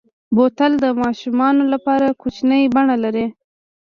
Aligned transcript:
بوتل 0.35 0.71
د 0.83 0.85
ماشومو 1.01 1.69
لپاره 1.73 2.07
کوچنۍ 2.21 2.63
بڼه 2.75 2.95
لري. 3.03 3.27